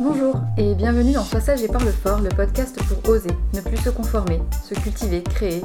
[0.00, 3.90] Bonjour et bienvenue dans Passage et Parle Fort, le podcast pour oser, ne plus se
[3.90, 5.60] conformer, se cultiver, créer,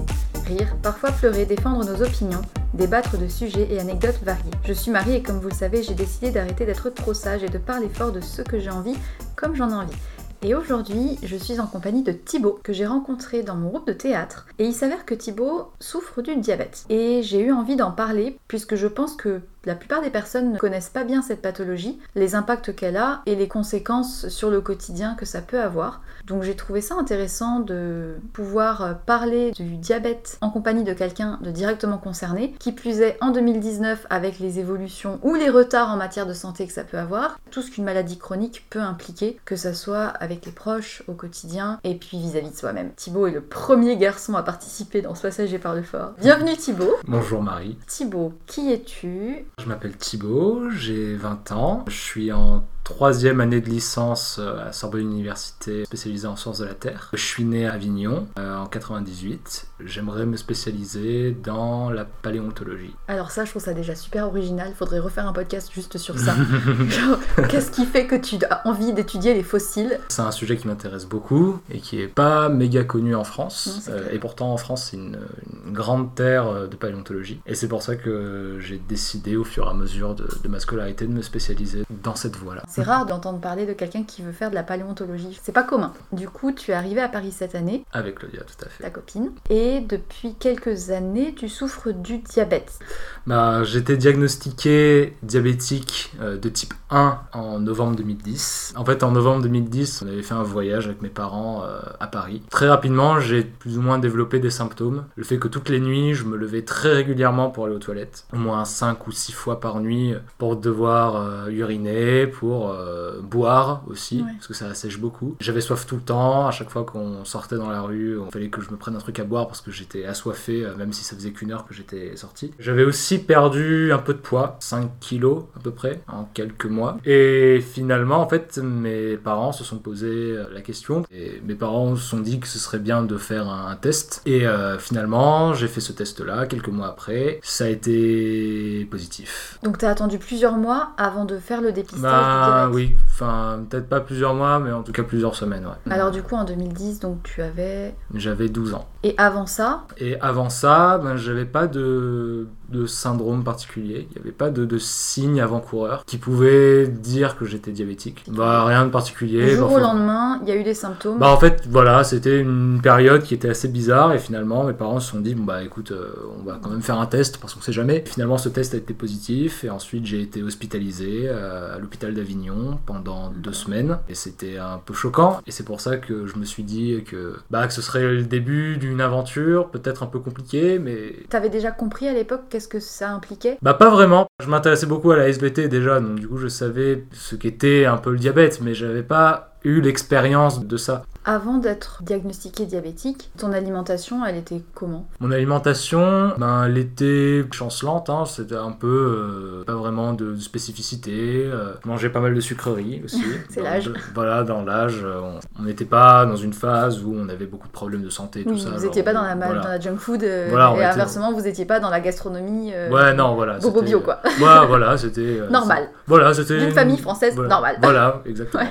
[0.48, 2.42] rire, parfois pleurer, défendre nos opinions,
[2.74, 4.50] débattre de sujets et anecdotes variés.
[4.66, 7.50] Je suis Marie et comme vous le savez, j'ai décidé d'arrêter d'être trop sage et
[7.50, 8.96] de parler fort de ce que j'ai envie
[9.36, 9.98] comme j'en ai envie.
[10.42, 13.94] Et aujourd'hui, je suis en compagnie de Thibaut, que j'ai rencontré dans mon groupe de
[13.94, 14.48] théâtre.
[14.58, 16.86] Et il s'avère que Thibaut souffre du diabète.
[16.90, 20.58] Et j'ai eu envie d'en parler, puisque je pense que la plupart des personnes ne
[20.58, 25.16] connaissent pas bien cette pathologie, les impacts qu'elle a et les conséquences sur le quotidien
[25.16, 26.02] que ça peut avoir.
[26.28, 31.52] Donc j'ai trouvé ça intéressant de pouvoir parler du diabète en compagnie de quelqu'un de
[31.52, 36.28] directement concerné, qui plus est en 2019 avec les évolutions ou les retards en matière
[36.28, 39.74] de santé que ça peut avoir, tout ce qu'une maladie chronique peut impliquer, que ça
[39.74, 42.92] soit avec les proches au quotidien et puis vis-à-vis de soi-même.
[42.96, 46.14] Thibaut est le premier garçon à participer dans ce passage et par le fort.
[46.20, 46.96] Bienvenue Thibaut.
[47.08, 47.78] Bonjour Marie.
[47.88, 53.70] Thibaut, qui es-tu Je m'appelle Thibaut, j'ai 20 ans, je suis en troisième année de
[53.70, 57.10] licence euh, à Sorbonne Université spécialisée en sciences de la Terre.
[57.14, 59.68] Je suis né à Avignon euh, en 98.
[59.86, 62.94] J'aimerais me spécialiser dans la paléontologie.
[63.08, 64.74] Alors ça, je trouve ça déjà super original.
[64.78, 66.36] Faudrait refaire un podcast juste sur ça.
[67.50, 70.00] Qu'est-ce qui fait que tu as envie d'étudier les fossiles?
[70.10, 73.88] C'est un sujet qui m'intéresse beaucoup et qui est pas méga connu en France.
[73.88, 75.20] Non, Euh, et pourtant, en France, c'est une,
[75.66, 77.40] une grande terre de paléontologie.
[77.46, 80.60] Et c'est pour ça que j'ai décidé, au fur et à mesure de, de ma
[80.60, 82.64] scolarité, de me spécialiser dans cette voie-là.
[82.76, 85.40] C'est rare d'entendre parler de quelqu'un qui veut faire de la paléontologie.
[85.44, 85.94] C'est pas commun.
[86.12, 88.82] Du coup, tu es arrivé à Paris cette année, Avec Claudia, tout à fait.
[88.82, 92.80] ta copine, et depuis quelques années, tu souffres du diabète.
[93.28, 98.74] Bah, j'étais diagnostiqué diabétique euh, de type 1 en novembre 2010.
[98.76, 102.08] En fait, en novembre 2010, on avait fait un voyage avec mes parents euh, à
[102.08, 102.42] Paris.
[102.50, 105.06] Très rapidement, j'ai plus ou moins développé des symptômes.
[105.16, 108.26] Le fait que toutes les nuits, je me levais très régulièrement pour aller aux toilettes,
[108.34, 113.84] au moins 5 ou 6 fois par nuit, pour devoir euh, uriner, pour euh, boire
[113.88, 114.32] aussi, Ouais.
[114.36, 115.36] parce que ça assèche beaucoup.
[115.40, 118.50] J'avais soif tout le temps, à chaque fois qu'on sortait dans la rue, il fallait
[118.50, 121.04] que je me prenne un truc à boire parce que j'étais assoiffé, euh, même si
[121.04, 122.52] ça faisait qu'une heure que j'étais sorti.
[122.60, 126.98] J'avais aussi perdu un peu de poids, 5 kilos à peu près, en quelques mois.
[127.06, 131.96] Et finalement, en fait, mes parents se sont posé euh, la question, et mes parents
[131.96, 134.22] se sont dit que ce serait bien de faire un, test.
[134.26, 137.40] Et euh, finalement, j'ai fait ce test-là quelques mois après.
[137.44, 139.58] Ça a été positif.
[139.64, 143.88] Donc tu as attendu plusieurs mois avant de faire le dépistage Bah oui, enfin peut-être
[143.88, 145.94] pas plusieurs mois, mais en tout cas plusieurs semaines, ouais.
[145.94, 147.96] Alors du coup, en 2010, donc tu avais...
[148.14, 148.88] J'avais 12 ans.
[149.04, 154.08] Et avant ça, Et avant ça, ben, j'avais pas de, de syndrome particulier.
[154.10, 158.24] Il n'y avait pas de, de signes avant-coureurs qui pouvaient dire que j'étais diabétique.
[158.30, 159.52] Bah rien de particulier.
[159.52, 161.20] du jour au lendemain, il y a eu des symptômes.
[161.20, 165.00] Bah en fait voilà c'était une période qui était assez bizarre et finalement mes parents
[165.00, 167.54] se sont dit bon bah écoute euh, on va quand même faire un test parce
[167.54, 168.04] qu'on sait jamais.
[168.08, 172.80] Finalement ce test a été positif et ensuite j'ai été hospitalisé euh, à l'hôpital d'Avignon
[172.86, 176.46] pendant deux semaines et c'était un peu choquant et c'est pour ça que je me
[176.46, 180.80] suis dit que bah que ce serait le début d'une aventure peut-être un peu compliquée
[180.80, 183.58] mais T'avais déjà compris à l'époque qu'est-ce que ça impliquait?
[183.62, 184.28] Bah pas vraiment.
[184.42, 187.98] Je m'intéressais beaucoup à la SVT déjà, donc du coup je savais ce qu'était un
[187.98, 191.04] peu le diabète, mais j'avais pas eu l'expérience de ça.
[191.26, 195.08] Avant d'être diagnostiqué diabétique, ton alimentation, elle était comment?
[195.22, 200.40] Mon alimentation, ben, elle était chancelante, hein, c'était un peu euh, pas vraiment de, de
[200.40, 201.46] spécificité.
[201.46, 203.24] euh, je mangeais pas mal de sucreries aussi.
[203.50, 203.90] C'est l'âge.
[204.14, 205.22] Voilà, dans l'âge, euh,
[205.60, 208.44] on- n'était pas dans une phase où on avait beaucoup de problèmes de santé et
[208.44, 208.72] tout Oui, ça.
[208.72, 209.62] vous n'étiez pas dans la, voilà.
[209.62, 212.72] dans la junk food euh, Voilà, et était- inversement, vous n'étiez pas dans la gastronomie
[212.74, 213.60] euh, Ouais, non, voilà.
[213.60, 214.20] bobo bio, quoi.
[214.26, 215.22] Ouais, voilà, c'était.
[215.40, 215.88] euh, Normal.
[216.08, 216.60] Voilà, c'était.
[216.60, 217.50] D'une famille française voilà.
[217.50, 217.78] normale.
[217.82, 218.64] Voilà, exactement.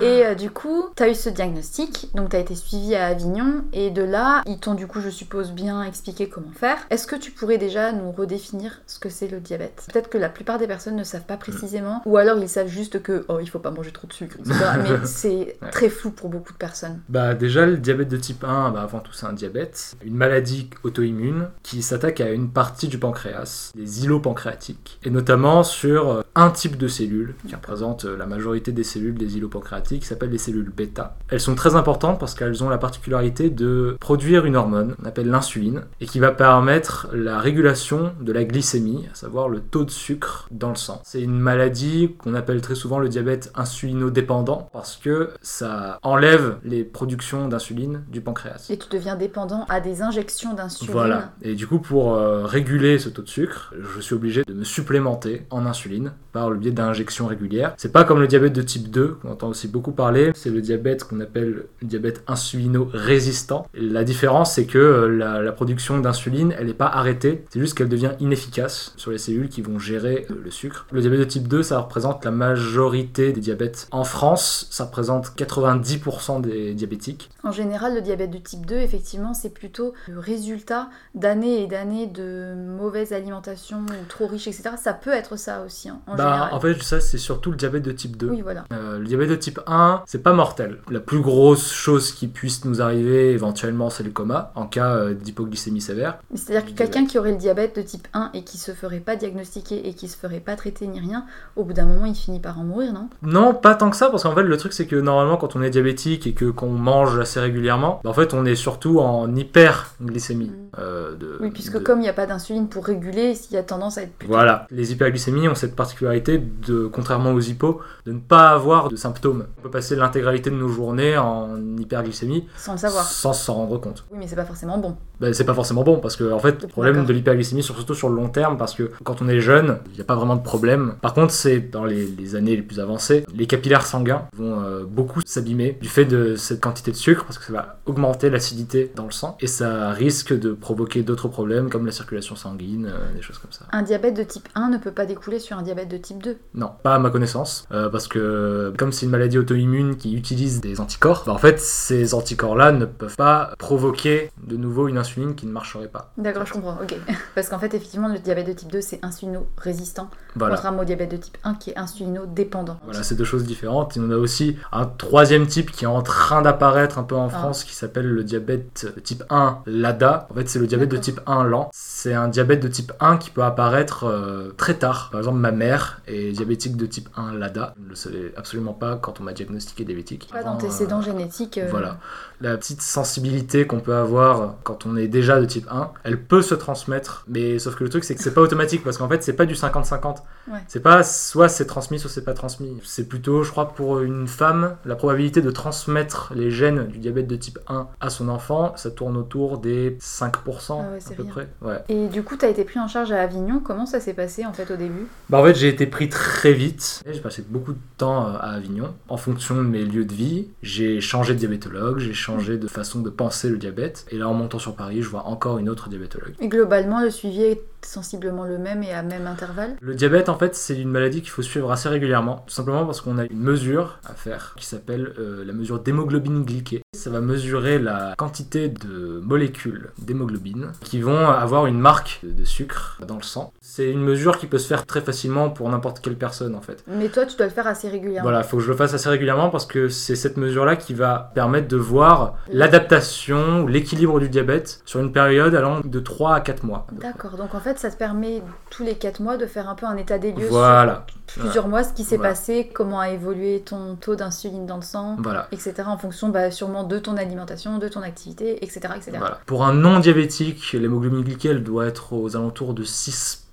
[0.00, 3.06] Et euh, du coup, tu as eu ce diagnostic, donc tu as été suivi à
[3.06, 6.78] Avignon, et de là, ils t'ont du coup, je suppose, bien expliqué comment faire.
[6.90, 9.86] Est-ce que tu pourrais déjà nous redéfinir ce que c'est le diabète?
[9.92, 13.02] Peut-être que la plupart des personnes ne savent pas précisément, ou alors ils savent juste
[13.02, 14.54] que, oh, il faut pas manger trop de sucre, etc.
[14.82, 15.70] Mais c'est Ouais.
[15.70, 17.00] très flou pour beaucoup de personnes.
[17.08, 20.70] Bah déjà le diabète de type 1, bah, avant tout c'est un diabète, une maladie
[20.82, 26.22] auto-immune qui s'attaque à une partie du pancréas, les îlots pancréatiques, et notamment sur euh,
[26.34, 30.10] un type de cellules qui représente euh, la majorité des cellules des îlots pancréatiques, qui
[30.10, 31.16] s'appellent les cellules bêta.
[31.30, 35.28] Elles sont très importantes parce qu'elles ont la particularité de produire une hormone, qu'on appelle
[35.28, 39.90] l'insuline, et qui va permettre la régulation de la glycémie, à savoir le taux de
[39.90, 41.02] sucre dans le sang.
[41.04, 46.84] C'est une maladie qu'on appelle très souvent le diabète insulinodépendant parce que ça enlève les
[46.84, 48.66] productions d'insuline du pancréas.
[48.70, 50.92] Et tu deviens dépendant à des injections d'insuline.
[50.92, 51.32] Voilà.
[51.42, 54.64] Et du coup, pour euh, réguler ce taux de sucre, je suis obligé de me
[54.64, 57.74] supplémenter en insuline par le biais d'injections régulières.
[57.76, 60.60] C'est pas comme le diabète de type 2, qu'on entend aussi beaucoup parler, c'est le
[60.60, 63.66] diabète qu'on appelle le diabète insulino-résistant.
[63.74, 67.76] La différence, c'est que euh, la, la production d'insuline, elle n'est pas arrêtée, c'est juste
[67.76, 70.86] qu'elle devient inefficace sur les cellules qui vont gérer euh, le sucre.
[70.92, 73.88] Le diabète de type 2, ça représente la majorité des diabètes.
[73.90, 77.30] En France, ça représente 90% des diabétiques.
[77.42, 82.06] En général, le diabète de type 2, effectivement, c'est plutôt le résultat d'années et d'années
[82.06, 84.70] de mauvaise alimentation ou trop riche, etc.
[84.76, 86.48] Ça peut être ça aussi, hein, en Bah, général.
[86.54, 88.28] en fait, ça, c'est surtout le diabète de type 2.
[88.28, 88.64] Oui, voilà.
[88.72, 89.75] Euh, le diabète de type 1,
[90.06, 90.78] c'est pas mortel.
[90.90, 95.14] La plus grosse chose qui puisse nous arriver éventuellement, c'est le coma, en cas euh,
[95.14, 96.18] d'hypoglycémie sévère.
[96.34, 99.16] C'est-à-dire que quelqu'un qui aurait le diabète de type 1 et qui se ferait pas
[99.16, 101.24] diagnostiquer et qui se ferait pas traiter ni rien,
[101.56, 103.08] au bout d'un moment, il finit par en mourir, non?
[103.22, 105.62] Non, pas tant que ça, parce qu'en fait, le truc, c'est que normalement, quand on
[105.62, 109.34] est diabétique et que qu'on mange assez régulièrement, bah, en fait, on est surtout en
[109.34, 110.50] hyperglycémie.
[110.50, 110.52] Mm.
[110.78, 113.58] euh, de, Oui, puisque de- comme il n'y a pas d'insuline pour réguler, il y
[113.58, 114.32] a tendance à être plutôt...
[114.32, 118.96] Voilà, les hyperglycémies ont cette particularité de, contrairement aux hypos, de ne pas avoir de
[118.96, 119.46] symptômes.
[119.66, 123.04] Peut passer l'intégralité de nos journées en hyperglycémie sans le savoir.
[123.04, 124.04] sans s'en rendre compte.
[124.12, 124.96] Oui, mais c'est pas forcément bon.
[125.20, 128.08] Ben, c'est pas forcément bon parce que en fait le problème de l'hyperglycémie surtout sur
[128.08, 130.42] le long terme parce que quand on est jeune il n'y a pas vraiment de
[130.42, 134.60] problème par contre c'est dans les, les années les plus avancées les capillaires sanguins vont
[134.60, 138.28] euh, beaucoup s'abîmer du fait de cette quantité de sucre parce que ça va augmenter
[138.30, 142.86] l'acidité dans le sang et ça risque de provoquer d'autres problèmes comme la circulation sanguine
[142.92, 145.56] euh, des choses comme ça Un diabète de type 1 ne peut pas découler sur
[145.58, 146.36] un diabète de type 2.
[146.54, 150.60] non pas à ma connaissance euh, parce que comme c'est une maladie auto-immune qui utilise
[150.60, 154.98] des anticorps bah, en fait ces anticorps là ne peuvent pas provoquer de nouveau une
[154.98, 156.94] insuline qui ne marcherait pas D'accord, je comprends, ok.
[157.34, 161.10] Parce qu'en fait, effectivement, le diabète de type 2, c'est insulino-résistant, voilà contrairement au diabète
[161.10, 162.78] de type 1 qui est insulino-dépendant.
[162.84, 163.96] Voilà, c'est deux choses différentes.
[163.96, 167.26] Et on a aussi un troisième type qui est en train d'apparaître un peu en
[167.26, 167.30] Ah.
[167.30, 170.26] France qui s'appelle le diabète de type 1 LADA.
[170.30, 171.70] En fait, c'est le diabète de type 1 lent.
[171.72, 175.08] C'est un diabète de type 1 qui peut apparaître euh, très tard.
[175.10, 177.74] Par exemple, ma mère est diabétique de type 1 LADA.
[177.78, 180.28] Je ne le savais absolument pas quand on m'a diagnostiqué diabétique.
[180.30, 181.58] Pas d'antécédents euh, génétiques.
[181.58, 181.98] euh, Voilà.
[182.40, 186.42] La petite sensibilité qu'on peut avoir quand on est déjà de type 1, elle peut
[186.42, 189.22] se transmettre, mais sauf que le truc c'est que c'est pas automatique parce qu'en fait
[189.22, 190.16] c'est pas du 50-50.
[190.50, 190.58] Ouais.
[190.68, 192.78] C'est pas soit c'est transmis soit c'est pas transmis.
[192.84, 197.26] C'est plutôt, je crois, pour une femme, la probabilité de transmettre les gènes du diabète
[197.26, 200.32] de type 1 à son enfant, ça tourne autour des 5%
[200.70, 201.32] Ah ouais, à peu rien.
[201.32, 201.48] près.
[201.62, 201.78] Ouais.
[201.88, 203.60] Et du coup, t'as été pris en charge à Avignon.
[203.64, 205.06] Comment ça s'est passé en fait au début?
[205.30, 207.02] Bah en fait j'ai été pris très vite.
[207.10, 208.94] J'ai passé beaucoup de temps euh, à Avignon.
[209.08, 213.10] En fonction de mes lieux de vie, j'ai changé de diabétologue, j'ai de façon de
[213.10, 214.06] penser le diabète.
[214.10, 216.34] Et là en montant sur Paris, je vois encore une autre diabétologue.
[216.40, 220.38] Et globalement, le suivi est sensiblement le même et à même intervalle Le diabète, en
[220.38, 223.40] fait, c'est une maladie qu'il faut suivre assez régulièrement, tout simplement parce qu'on a une
[223.40, 226.82] mesure à faire qui s'appelle euh, la mesure d'hémoglobine glyquée.
[226.96, 232.98] Ça va mesurer la quantité de molécules d'hémoglobine qui vont avoir une marque de sucre
[233.06, 233.52] dans le sang.
[233.60, 236.84] C'est une mesure qui peut se faire très facilement pour n'importe quelle personne, en fait.
[236.86, 238.28] Mais toi, tu dois le faire assez régulièrement.
[238.28, 240.94] Voilà, il faut que je le fasse assez régulièrement parce que c'est cette mesure-là qui
[240.94, 246.34] va permettre de voir l'adaptation ou l'équilibre du diabète sur une période allant de 3
[246.34, 246.86] à 4 mois.
[246.92, 249.86] D'accord, donc en fait, ça te permet tous les 4 mois de faire un peu
[249.86, 252.30] un état des lieux Voilà, sur plusieurs mois, ce qui s'est Voilà.
[252.30, 255.16] passé, comment a évolué ton taux d'insuline dans le sang,
[255.52, 255.74] etc.
[255.86, 258.80] en fonction bah, sûrement de ton alimentation, de ton activité, etc.
[258.96, 259.18] etc.
[259.46, 262.84] Pour un non-diabétique, l'hémoglobine glyquée elle doit être aux alentours de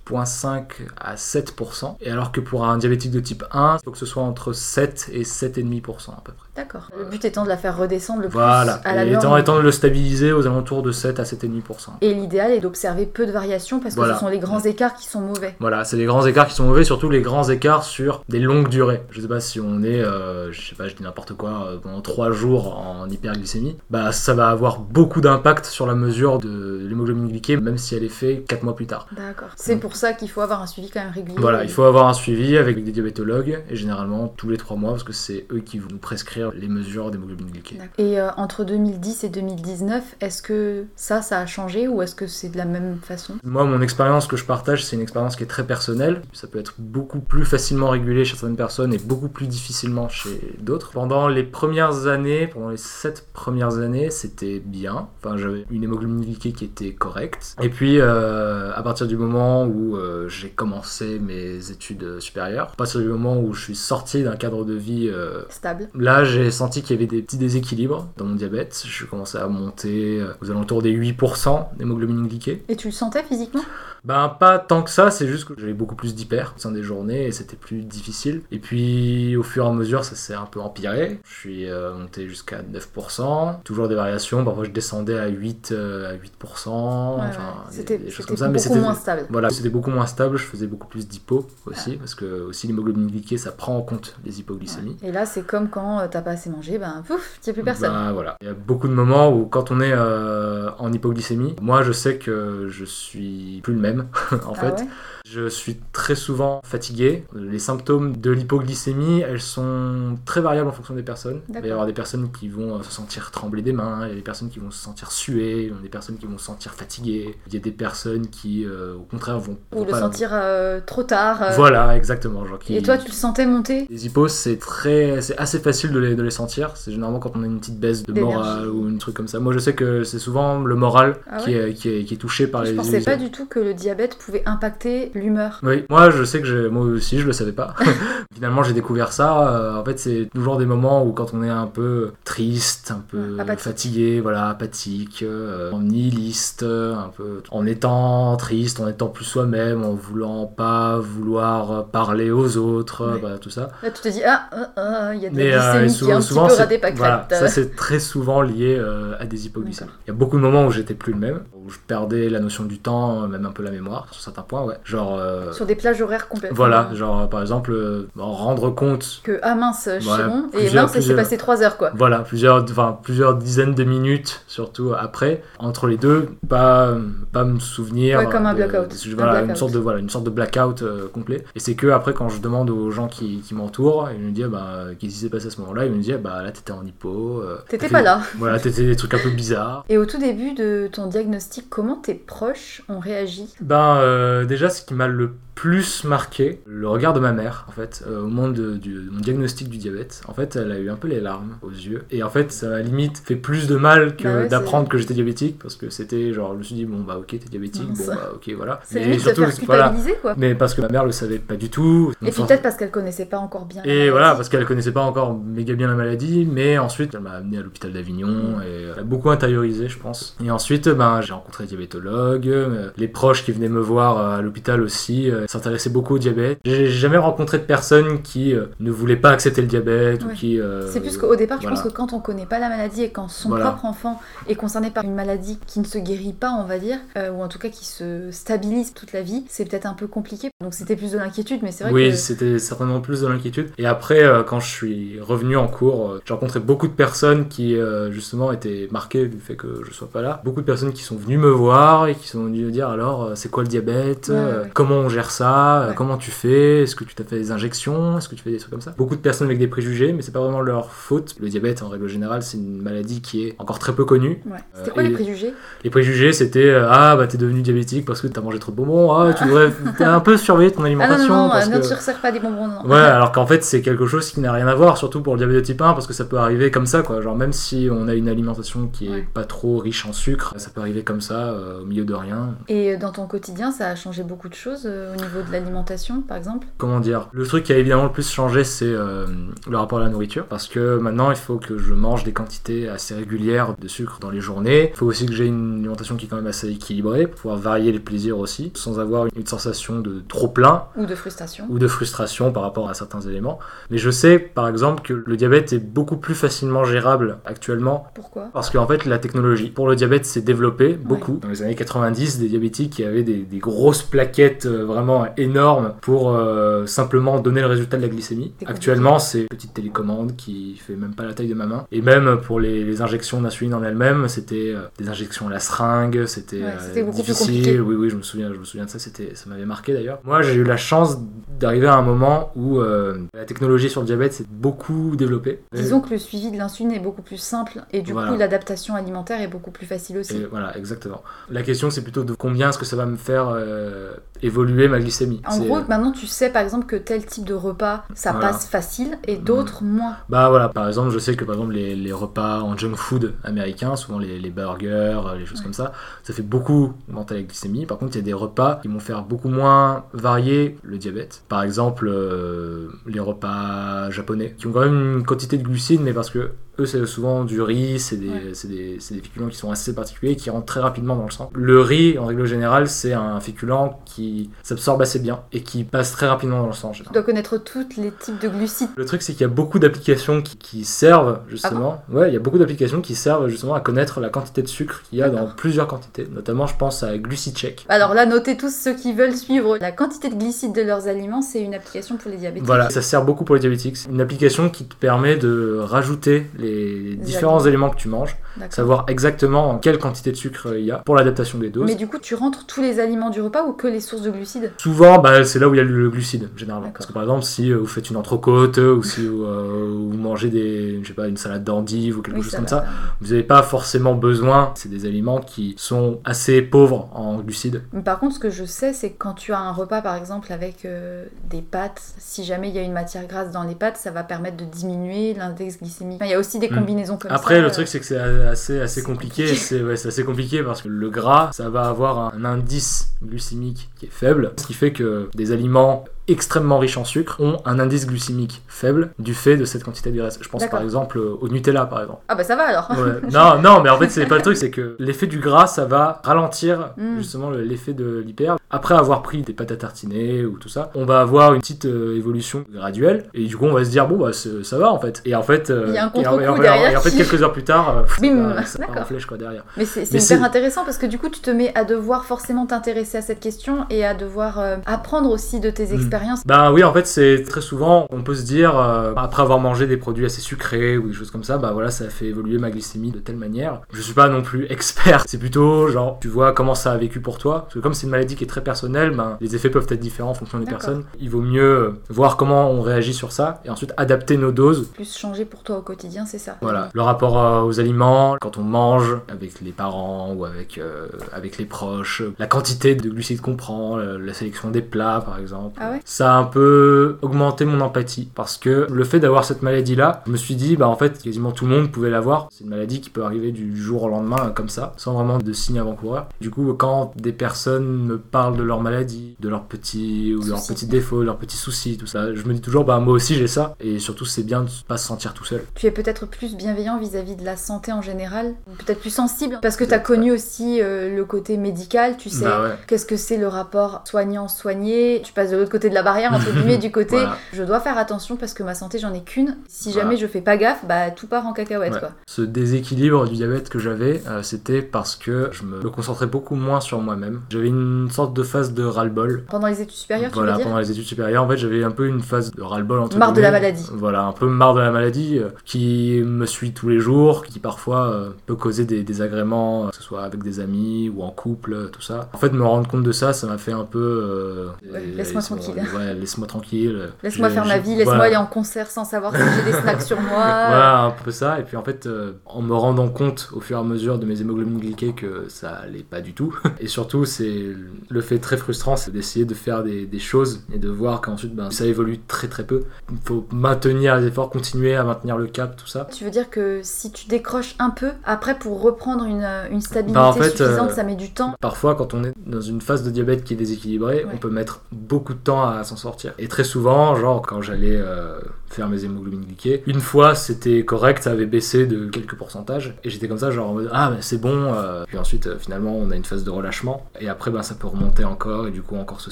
[0.10, 0.64] 6,5
[1.00, 1.96] à 7%.
[2.02, 4.54] Et alors que pour un diabétique de type 1, il faut que ce soit entre
[4.54, 6.48] 7 et 7,5% à peu près.
[6.56, 6.90] D'accord.
[6.98, 8.78] Le but étant de la faire redescendre le Voilà.
[8.78, 11.90] plus à la Et étant, étant de le stabiliser aux alentours de 7 à 7,5%.
[12.02, 14.16] Et l'idéal est d'observer peu de variations parce que Voilà.
[14.16, 15.56] ce sont les grands écarts qui sont mauvais.
[15.60, 18.68] Voilà, c'est les grands écarts qui sont mauvais, surtout les grands écarts sur des longues
[18.70, 19.04] durées.
[19.10, 21.78] Je sais pas si on est, euh, je sais pas, je dis n'importe quoi, euh,
[21.78, 26.86] pendant 3 jours en hyperglycémie, bah ça va avoir beaucoup d'impact sur la mesure de
[26.88, 29.08] l'hémoglobine glyquée, même si elle est faite 4 mois plus tard.
[29.16, 29.50] D'accord.
[29.56, 31.38] C'est pour ça qu'il faut avoir un suivi quand même régulier.
[31.40, 34.92] Voilà, il faut avoir un suivi avec des diabétologues, et généralement tous les 3 mois,
[34.92, 37.44] parce que c'est eux qui vont nous prescrire les mesures d'hémoglobine.
[37.54, 37.88] D'accord.
[37.98, 42.28] Et euh, entre 2010 et 2019, est-ce que ça, ça a changé ou est-ce que
[42.28, 43.36] c'est de la même façon?
[43.44, 46.22] Moi, mon expérience que je partage, c'est une expérience qui est très personnelle.
[46.34, 50.56] Ça peut être beaucoup plus facilement régulé chez certaines personnes et beaucoup plus difficilement chez
[50.60, 50.92] d'autres.
[50.92, 55.08] Pendant les premières années, pendant les 7 premières années, c'était bien.
[55.24, 57.56] Enfin, j'avais une hémoglobine glyquée qui était correcte.
[57.62, 62.76] Et puis, euh, à partir du moment où euh, j'ai commencé mes études supérieures, à
[62.76, 65.90] partir du moment où je suis sorti d'un cadre de vie euh, Stable.
[65.96, 68.84] Là, j'ai senti qu'il y avait des petits déséquilibres dans mon diabète.
[68.86, 72.64] Je commençais à monter euh, aux alentours des 8% d'hémoglobine glyquée.
[72.70, 73.64] Et tu le sentais physiquement?
[74.06, 76.84] Ben pas tant que ça, c'est juste que j'avais beaucoup plus d'hyper au sein des
[76.84, 78.42] journées et c'était plus difficile.
[78.52, 81.20] Et puis au fur et à mesure, ça s'est un peu empiré.
[81.24, 84.44] Je suis euh, monté jusqu'à 9%, toujours des variations.
[84.44, 87.84] Parfois je descendais à 8, euh, à 8%, Ouais, enfin ouais.
[87.84, 88.48] des- choses comme ça.
[88.48, 89.26] Mais beaucoup c'était moins stable.
[89.30, 90.38] voilà, c'était beaucoup moins stable.
[90.38, 94.18] Je faisais beaucoup plus d'hypo aussi parce que aussi l'hémoglobine glyquée, ça prend en compte
[94.26, 94.98] les hypoglycémies.
[95.02, 97.90] Et là, c'est comme quand euh, t'as pas assez mangé, ben pouf, a plus personne.
[97.92, 98.36] Bah, voilà.
[98.42, 101.92] Il y a beaucoup de moments où quand on est euh, en hypoglycémie, moi je
[101.94, 103.93] sais que je suis plus le même
[104.46, 104.72] en Ah fait.
[104.84, 104.88] ouais?
[105.26, 107.24] Je suis très souvent fatigué.
[107.34, 111.40] Les symptômes de l'hypoglycémie, elles sont très variables en fonction des personnes.
[111.48, 114.10] Il va y avoir des personnes qui vont euh, se sentir trembler des mains, il
[114.10, 116.26] y a des personnes qui vont se sentir suer, il y a des personnes qui
[116.26, 119.58] vont se sentir fatiguées, il y a des personnes qui euh, au contraire vont...
[119.72, 121.42] Ou vont le pas- sentir euh, trop tard.
[121.42, 122.46] euh, Voilà, exactement.
[122.46, 122.76] Genre qui...
[122.76, 123.88] Et toi, tu le sentais monter?
[123.90, 126.76] Les hippos, c'est très, c'est assez facile de les, de les sentir.
[126.76, 129.40] C'est généralement quand on a une petite baisse de morale ou un truc comme ça.
[129.40, 132.18] Moi, je sais que c'est souvent le moral Ah qui, est, qui, est, qui est
[132.18, 132.76] touché par Je les.
[132.76, 135.60] pensais pas du tout que le diabète pouvait impacter l'humeur.
[135.64, 137.74] Oui, moi je sais que j'ai- moi aussi je le savais pas.
[138.34, 139.50] Finalement j'ai découvert ça.
[139.50, 143.04] euh, en fait c'est toujours des moments où quand on est un peu triste, un
[143.08, 143.64] peu apathique.
[143.64, 149.94] fatigué, voilà, apathique, euh, nihiliste, un peu en étant triste, en étant plus soi-même, en
[149.94, 153.20] voulant pas vouloir parler aux autres, Ouais.
[153.20, 153.70] voilà, tout ça.
[153.82, 156.06] Là, tu te dis, ah, ah, ah, il y a de Mais la euh, qui
[156.10, 156.98] est un souvent, petit peu pâquerette.
[156.98, 159.92] voilà, ça c'est très souvent lié euh, à des hypoglycémies.
[160.06, 162.40] Il y a beaucoup de moments où j'étais plus le même, où je perdais la
[162.40, 164.76] notion du temps, même un peu la mémoire sur certains points, ouais.
[164.84, 166.56] Genre, euh, Sur des plages horaires complètement.
[166.56, 171.16] voilà, genre par exemple, euh, rendre compte, Que, ah mince, chiron, et mince, il s'est
[171.16, 171.92] passé 3 heures, quoi.
[171.96, 176.96] voilà, plusieurs, enfin, plusieurs dizaines de minutes, surtout après, entre les deux, pas,
[177.32, 178.20] pas me souvenir.
[178.20, 178.90] Ouais, comme un de- blackout.
[178.90, 179.58] de- voilà, une blackout.
[179.58, 181.44] sorte de voilà, une sorte de blackout euh, complet.
[181.56, 184.46] Et c'est que après, quand je demande aux gens qui, qui m'entourent, ils me disent,
[184.46, 186.86] bah, qu'est-ce qui s'est passé à ce moment-là Ils me disent, bah, là, t'étais en
[186.86, 187.42] hypo.
[187.42, 188.22] euh, T'étais pas là.
[188.38, 189.86] Voilà, t'étais des trucs un peu bizarres.
[189.90, 193.54] Et au tout début de ton diagnostic, comment tes proches ont réagi?
[193.62, 198.04] Ben, déjà, ce qui m'a le plus marqué, le regard de ma mère, en fait,
[198.08, 200.22] euh, au moment de, du, de mon diagnostic du diabète.
[200.28, 202.04] En fait, elle a eu un peu les larmes aux yeux.
[202.12, 204.98] Et en fait, ça m'a limite fait plus de mal que Bah ouais, d'apprendre que
[204.98, 207.88] j'étais diabétique, parce que c'était genre, je me suis dit, bon, bah, ok, t'es diabétique,
[207.88, 208.82] bon, bah, ok, voilà.
[208.94, 209.34] Mais faire
[209.66, 209.94] voilà.
[210.22, 210.34] quoi.
[210.38, 212.14] Mais parce que ma mère le savait pas du tout.
[212.22, 213.84] Et puis peut-être parce qu'elle connaissait pas encore bien.
[213.84, 217.32] Et voilà, parce qu'elle connaissait pas encore méga bien la maladie, mais ensuite elle m'a
[217.32, 220.36] amené à l'hôpital d'Avignon et elle a beaucoup intériorisé, je pense.
[220.44, 224.38] Et ensuite, ben, j'ai rencontré des diabétologues, euh, les proches qui venaient me voir euh,
[224.40, 226.60] à l'hôpital aussi euh, s'intéressaient beaucoup au diabète.
[226.66, 230.32] J'ai jamais rencontré de personnes qui euh, ne voulaient pas accepter le diabète Ouais.
[230.32, 230.60] ou qui.
[230.60, 233.10] euh, C'est plus qu'au départ, je pense que quand on connaît pas la maladie et
[233.12, 233.66] quand son Voilà.
[233.72, 236.98] propre enfant est concerné par une maladie qui ne se guérit pas, on va dire,
[237.16, 240.50] ou en tout cas qui se stabilise toute la vie, c'est peut-être un peu compliqué.
[240.62, 243.72] Donc c'était plus de l'inquiétude, mais c'est vrai Oui, que c'était certainement plus de l'inquiétude.
[243.78, 247.78] Et après, quand je suis revenu en cours, j'ai rencontré beaucoup de personnes qui,
[248.12, 250.42] justement, étaient marquées du fait que je sois pas là.
[250.44, 253.32] Beaucoup de personnes qui sont venues me voir et qui sont venues me dire alors,
[253.36, 254.30] c'est quoi le diabète?
[254.30, 254.70] Ouais, ouais, ouais.
[254.74, 255.96] Comment on gère ça Euh, Ouais.
[255.96, 258.58] Comment tu fais Est-ce que tu t'as fait des injections Est-ce que tu fais des
[258.58, 258.94] trucs comme ça?
[258.98, 261.36] Beaucoup de personnes avec des préjugés, mais c'est pas vraiment leur faute.
[261.40, 264.42] Le diabète, en règle générale, c'est une maladie qui est encore très peu connue.
[264.46, 264.58] Ouais.
[264.74, 265.54] C'était Euh, quoi les préjugés?
[265.84, 268.78] Les préjugés, c'était euh, ah bah t'es devenu diabétique parce que t'as mangé trop de
[268.78, 271.72] bonbons, ah tu devrais un peu surveiller ton Ah non, alimentation non, non, parce euh,
[271.72, 271.78] que...
[271.78, 272.86] ne te pas des bonbons, non.
[272.90, 275.38] Ouais, alors qu'en fait, c'est quelque chose qui n'a rien à voir, surtout pour le
[275.40, 277.22] diabète de type 1, parce que ça peut arriver comme ça, quoi.
[277.22, 279.28] Genre, même si on a une alimentation qui est Ouais.
[279.34, 282.56] pas trop riche en sucre, ça peut arriver comme ça, euh, au milieu de rien.
[282.68, 286.22] Et dans ton quotidien, ça a changé beaucoup de choses euh, au niveau de l'alimentation,
[286.22, 287.30] par exemple Comment dire?
[287.32, 289.26] Le truc qui a évidemment le plus changé, c'est euh,
[289.70, 292.90] le rapport à la nourriture, parce que maintenant, il faut que je mange des quantités
[292.90, 294.92] assez régulières de sucre dans les journées.
[294.94, 297.58] Il faut aussi que j'ai une alimentation qui est quand même assez équilibrée, pour pouvoir
[297.58, 300.86] varier les plaisirs aussi, sans avoir une sensation de trop plein.
[300.96, 303.60] Ou de frustration ou de frustration par rapport à certains éléments.
[303.90, 308.50] Mais je sais par exemple que le diabète est beaucoup plus facilement gérable actuellement Pourquoi?
[308.54, 311.40] Parce qu'en fait la technologie pour le diabète s'est développée beaucoup.
[311.42, 315.94] Dans les années 90, des diabétiques qui avaient des, des grosses plaquettes euh, vraiment énormes
[316.02, 318.54] pour euh, simplement donner le résultat de la glycémie.
[318.66, 321.86] Actuellement, c'est une petite télécommande qui fait même pas la taille de ma main.
[321.92, 325.60] Et même pour les, les injections d'insuline en elles-mêmes, c'était euh, des injections à la
[325.60, 327.82] seringue, c'était Ouais, euh, difficile.
[327.82, 330.20] Oui, oui, je me souviens, je me souviens de ça, c'était, ça m'avait marqué d'ailleurs.
[330.24, 331.18] Moi, j'ai eu la chance
[331.60, 335.62] d'arriver à un moment où la technologie sur le diabète s'est beaucoup développée.
[335.74, 338.32] Disons que le suivi de l'insuline est beaucoup plus simple et du Voilà.
[338.32, 340.38] coup l'adaptation alimentaire est beaucoup plus facile aussi.
[340.38, 341.22] Et voilà, exactement.
[341.50, 345.00] La question, c'est plutôt de combien est-ce que ça va me faire euh, évoluer ma
[345.04, 345.42] glycémie.
[345.48, 348.48] En gros, maintenant tu sais par exemple que tel type de repas ça Voilà.
[348.48, 350.18] passe facile et d'autres moins.
[350.30, 353.34] Bah voilà, par exemple, je sais que par exemple les, les repas en junk food
[353.44, 355.92] américains, souvent les, les burgers, euh, les choses comme ça,
[356.24, 357.86] ça fait beaucoup augmenter la glycémie.
[357.86, 361.44] Par contre, il y a des repas qui vont faire beaucoup moins varier le diabète.
[361.50, 366.14] Par exemple, euh, les repas japonais, qui ont quand même une quantité de glucides, mais
[366.14, 368.52] parce que Eux, c'est souvent du riz, c'est des, Ouais.
[368.66, 371.52] des, des féculents qui sont assez particuliers, qui rentrent très rapidement dans le sang.
[371.54, 376.12] Le riz, en règle générale, c'est un féculent qui s'absorbe assez bien et qui passe
[376.12, 376.92] très rapidement dans le sang.
[376.92, 378.90] Tu dois connaître tous les types de glucides.
[378.96, 382.02] Le truc, c'est qu'il y a beaucoup d'applications qui, qui servent justement.
[382.12, 385.04] ouais, il y a beaucoup d'applications qui servent justement à connaître la quantité de sucre
[385.10, 386.28] qu'il y a dans plusieurs quantités.
[386.34, 387.86] Notamment, je pense à GluciCheck.
[387.90, 391.42] Alors là, notez tous ceux qui veulent suivre la quantité de glucides de leurs aliments,
[391.44, 392.66] c'est une application pour les diabétiques.
[392.66, 393.98] Voilà, ça sert beaucoup pour les diabétiques.
[393.98, 397.68] C'est une application qui te permet de rajouter les différents aliments.
[397.68, 398.36] éléments que tu manges,
[398.70, 401.86] savoir exactement quelle quantité de sucre il y a pour l'adaptation des doses.
[401.86, 404.32] Mais du coup, tu rentres tous les aliments du repas ou que les sources de
[404.32, 404.72] glucides?
[404.78, 406.92] Souvent, bah, c'est là où il y a le glucide, généralement.
[406.92, 410.18] Parce que par exemple, si euh, vous faites une entrecôte euh, ou si euh, vous
[410.18, 412.82] mangez des, je sais pas, une salade d'endive ou quelque Oui, chose ça comme va,
[412.82, 412.86] ça,
[413.22, 414.72] vous n'avez pas forcément besoin.
[414.76, 417.82] C'est des aliments qui sont assez pauvres en glucides.
[417.94, 420.16] Mais par contre, ce que je sais, c'est que quand tu as un repas, par
[420.16, 423.76] exemple, avec euh, des pâtes, si jamais il y a une matière grasse dans les
[423.76, 426.18] pâtes, ça va permettre de diminuer l'index glycémique.
[426.18, 426.76] Enfin, il y a aussi des Hmm.
[426.76, 427.36] combinaisons comme ça.
[427.36, 429.44] Après, le euh, truc, c'est que c'est assez, assez compliqué.
[429.44, 429.60] compliqué.
[429.62, 434.06] C'est ouais, assez compliqué parce que le gras, ça va avoir un indice glucémique qui
[434.08, 434.52] est faible.
[434.58, 439.12] Ce qui fait que des aliments extrêmement riches en sucre ont un indice glycémique faible
[439.20, 440.38] du fait de cette quantité de graisse.
[440.42, 442.22] Je pense par exemple au Nutella, par exemple.
[442.28, 442.90] Ah bah ça va alors.
[442.92, 443.20] Ouais.
[443.32, 445.86] non, non, mais en fait, c'est pas le truc, c'est que l'effet du gras, ça
[445.86, 447.18] va ralentir Mm.
[447.18, 448.58] justement le- l'effet de l'hyper.
[448.70, 451.86] Après avoir pris des pâtes à tartiner ou tout ça, on va avoir une petite
[451.86, 455.00] euh, évolution graduelle et du coup, on va se dire, bon, bah, ça va en
[455.00, 455.22] fait.
[455.26, 456.96] Et en fait, euh, Il y a un et en- contre-coup et en- derrière et
[456.96, 459.06] en fait, qui- quelques heures plus tard, euh, Bim, ça en d'accord.
[459.08, 459.64] flèche quoi derrière.
[459.78, 463.18] Mais c'est hyper intéressant parce que du coup, tu te mets à devoir forcément t'intéresser
[463.18, 465.98] à cette question et à devoir euh, apprendre aussi de tes Mm.
[466.14, 466.46] Expériences.
[466.46, 469.88] Bah oui, en fait, c'est très souvent, on peut se dire, euh, après avoir mangé
[469.88, 472.58] des produits assez sucrés ou des choses comme ça, bah voilà, ça a fait évoluer
[472.58, 473.82] ma glycémie de telle manière.
[473.92, 477.20] Je suis pas non plus expert, c'est plutôt genre, tu vois comment ça a vécu
[477.20, 477.62] pour toi.
[477.64, 480.00] Parce que comme c'est une maladie qui est très personnelle, ben, les effets peuvent être
[480.00, 481.04] différents en fonction des personnes.
[481.20, 484.90] Il vaut mieux euh, voir comment on réagit sur ça et ensuite adapter nos doses.
[484.94, 486.58] Plus changer pour toi au quotidien, c'est ça.
[486.62, 491.08] Voilà, le rapport euh, aux aliments, quand on mange avec les parents ou avec, euh,
[491.32, 495.40] avec les proches, la quantité de glucides qu'on prend, la, la sélection des plats par
[495.40, 495.80] exemple.
[495.82, 496.02] Ah ouais?
[496.06, 500.32] Ça a un peu augmenté mon empathie parce que le fait d'avoir cette maladie-là, je
[500.32, 502.48] me suis dit, bah en fait, quasiment tout le monde pouvait l'avoir.
[502.52, 505.54] C'est une maladie qui peut arriver du jour au lendemain comme ça, sans vraiment de
[505.54, 506.28] signes avant-coureurs.
[506.42, 510.50] Du coup, quand des personnes me parlent de leur maladie, de leurs petits ou de
[510.50, 513.14] leurs petits défauts, de leurs petits soucis, tout ça, je me dis toujours, bah moi
[513.14, 513.76] aussi j'ai ça.
[513.80, 515.64] Et surtout, c'est bien de pas se sentir tout seul.
[515.76, 519.76] Tu es peut-être plus bienveillant vis-à-vis de la santé en général, peut-être plus sensible, parce
[519.78, 522.76] que tu as connu aussi euh, le côté médical, tu sais Bah ouais.
[522.88, 524.02] qu'est-ce que c'est le rapport
[524.48, 527.38] soignant-soigné, tu passes de l'autre côté de la barrière, entre guillemets, du côté Voilà.
[527.54, 530.04] je dois faire attention parce que ma santé j'en ai qu'une, si Voilà.
[530.10, 532.00] jamais je fais pas gaffe, bah tout part en cacahuète Ouais.
[532.00, 532.12] quoi.
[532.28, 536.80] Ce déséquilibre du diabète que j'avais, euh, c'était parce que je me concentrais beaucoup moins
[536.82, 537.42] sur moi-même.
[537.50, 539.44] J'avais une sorte de phase de ras-le-bol.
[539.50, 541.84] Pendant les études supérieures, Voilà, tu veux dire pendant les études supérieures, en fait, j'avais
[541.84, 543.88] un peu une phase de ras-le-bol entre Marre de la maladie.
[543.94, 547.60] Voilà, un peu marre de la maladie, euh, qui me suit tous les jours, qui
[547.60, 551.90] parfois euh, peut causer des désagréments, que ce soit avec des amis ou en couple,
[551.92, 552.30] tout ça.
[552.34, 554.70] En fait, me rendre compte de ça, ça m'a fait un peu.
[554.92, 555.83] Ouais, laisse-moi- tranquille.
[555.96, 557.10] Ouais, laisse-moi tranquille.
[557.24, 558.24] Laisse-moi faire ma vie, laisse-moi voilà.
[558.24, 560.30] aller en concert sans savoir si j'ai des snacks sur moi.
[560.74, 561.60] Voilà, un peu ça.
[561.60, 564.26] Et puis en fait, euh, en me rendant compte au fur et à mesure de
[564.26, 566.58] mes hémoglobines glyquées que ça allait pas du tout.
[566.80, 567.68] Et surtout, c'est
[568.10, 571.56] le fait très frustrant, c'est d'essayer de faire des, des choses et de voir qu'ensuite,
[571.56, 572.84] ben, ça évolue très très peu.
[573.12, 576.08] Il faut maintenir les efforts, continuer à maintenir le cap, tout ça.
[576.12, 580.20] Tu veux dire que si tu décroches un peu, après pour reprendre une, une stabilité
[580.20, 581.54] en fait, suffisante, euh, ça met du temps.
[581.62, 584.26] Parfois, quand on est dans une phase de diabète qui est déséquilibrée, Ouais.
[584.34, 586.34] on peut mettre beaucoup de temps à s'en sortir.
[586.38, 591.24] Et très souvent, genre quand j'allais euh, faire mes hémoglobines glyquées, une fois c'était correct,
[591.24, 592.96] ça avait baissé de quelques pourcentages.
[593.04, 594.74] Et j'étais comme ça, genre en mode ah, mais c'est bon.
[594.74, 595.06] euh.
[595.08, 597.06] Puis ensuite, euh, finalement, on a une phase de relâchement.
[597.20, 599.32] Et après, ben, ça peut remonter encore et du coup, encore se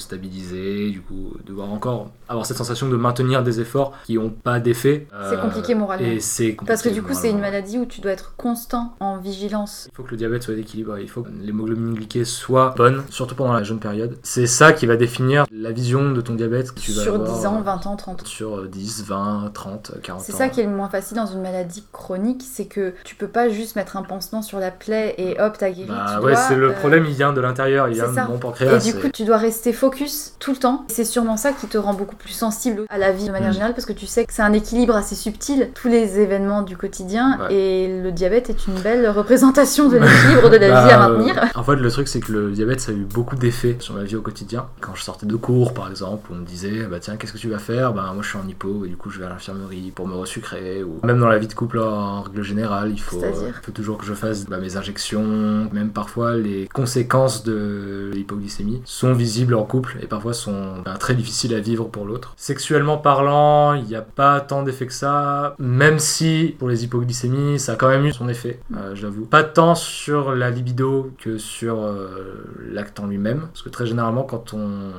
[0.00, 0.90] stabiliser.
[0.90, 5.06] Du coup, devoir encore avoir cette sensation de maintenir des efforts qui n'ont pas d'effet.
[5.28, 6.06] C'est compliqué moralement.
[6.06, 9.18] Et c'est Parce que du coup, c'est une maladie où tu dois être constant en
[9.18, 9.88] vigilance.
[9.92, 13.34] Il faut que le diabète soit équilibré, il faut que l'hémoglobine glyquée soit bonne, surtout
[13.34, 14.16] pendant la jeune période.
[14.22, 17.38] C'est ça qui va définir la vision de ton diabète que tu vas Sur avoir,
[17.38, 18.26] 10 ans, euh, 20 ans, 30 ans.
[18.26, 20.24] Sur euh, 10, 20, 30, 40 ans.
[20.24, 23.28] C'est ça qui est le moins facile dans une maladie chronique, c'est que tu peux
[23.28, 25.88] pas juste mettre un pansement sur la plaie et hop, t'as guéri.
[25.88, 28.36] Bah tu ouais, c'est le euh, problème, il vient de l'intérieur, il vient de mon
[28.36, 28.78] Et pancréas.
[28.78, 30.84] du c'est- coup, tu dois rester focus tout le temps.
[30.88, 33.54] C'est sûrement ça qui te rend beaucoup plus sensible à la vie de manière Mm.
[33.54, 36.76] générale parce que tu sais que c'est un équilibre assez subtil, tous les événements du
[36.76, 37.38] quotidien.
[37.48, 37.54] Ouais.
[37.54, 41.08] Et le diabète est une belle représentation de l'équilibre de la Bah, vie à euh,
[41.18, 41.44] maintenir.
[41.54, 44.02] En fait, le truc, c'est que le diabète, ça a eu beaucoup d'effets sur ma
[44.04, 44.66] vie au quotidien.
[44.80, 47.38] Quand je sortais de cours, par exemple, où on me disait bah tiens qu'est-ce que
[47.38, 47.92] tu vas faire?
[47.92, 50.14] Bah moi je suis en hypo et du coup je vais à l'infirmerie pour me
[50.14, 53.20] resucrer ou même dans la vie de couple en règle générale il faut,
[53.62, 59.12] faut toujours que je fasse bah, mes injections, même parfois les conséquences de l'hypoglycémie sont
[59.12, 62.34] visibles en couple et parfois sont bah, très difficiles à vivre pour l'autre.
[62.36, 67.58] Sexuellement parlant, il n'y a pas tant d'effet que ça, même si pour les hypoglycémies
[67.58, 69.24] ça a quand même eu son effet, euh, j'avoue.
[69.24, 74.22] Pas tant sur la libido que sur euh, l'acte en lui-même, parce que très généralement
[74.22, 74.92] quand on